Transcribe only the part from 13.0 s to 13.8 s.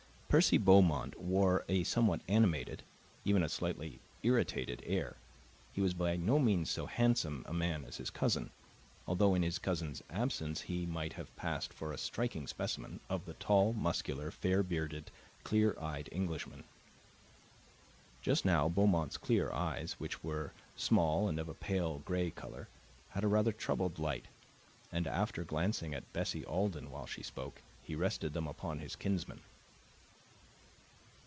of the tall,